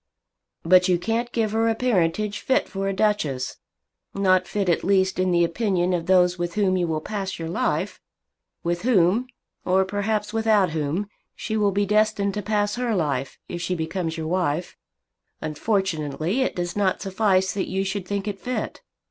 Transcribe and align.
"But 0.63 0.87
you 0.87 0.97
can't 0.97 1.31
give 1.31 1.51
her 1.51 1.69
a 1.69 1.75
parentage 1.75 2.39
fit 2.39 2.67
for 2.67 2.87
a 2.87 2.91
Duchess; 2.91 3.57
not 4.15 4.47
fit 4.47 4.67
at 4.67 4.83
least 4.83 5.19
in 5.19 5.29
the 5.29 5.43
opinion 5.43 5.93
of 5.93 6.07
those 6.07 6.39
with 6.39 6.55
whom 6.55 6.75
you 6.75 6.87
will 6.87 7.01
pass 7.01 7.37
your 7.37 7.49
life, 7.49 8.01
with 8.63 8.81
whom, 8.81 9.27
or 9.63 9.85
perhaps 9.85 10.33
without 10.33 10.71
whom, 10.71 11.07
she 11.35 11.55
will 11.55 11.69
be 11.71 11.85
destined 11.85 12.33
to 12.33 12.41
pass 12.41 12.77
her 12.77 12.95
life, 12.95 13.37
if 13.47 13.61
she 13.61 13.75
becomes 13.75 14.17
your 14.17 14.27
wife! 14.27 14.75
Unfortunately 15.39 16.41
it 16.41 16.55
does 16.55 16.75
not 16.75 16.99
suffice 16.99 17.53
that 17.53 17.69
you 17.69 17.83
should 17.83 18.07
think 18.07 18.27
it 18.27 18.39
fit. 18.39 18.81